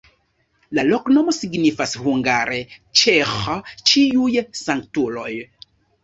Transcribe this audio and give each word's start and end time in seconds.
La 0.77 0.83
loknomo 0.85 1.33
signifas 1.39 1.91
hungare: 2.05 2.57
"ĉeĥa-ĉiuj-sanktuloj". 3.01 5.29